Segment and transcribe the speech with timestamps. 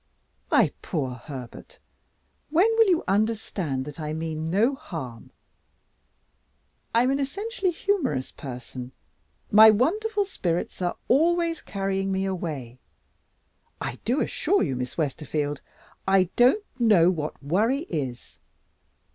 [0.49, 1.77] My poor Herbert,
[2.49, 5.29] when will you understand that I mean no harm?
[6.91, 8.93] I am an essentially humorous person;
[9.51, 12.79] my wonderful spirits are always carrying me away.
[13.79, 15.61] I do assure you, Miss Westerfield,
[16.07, 18.39] I don't know what worry is.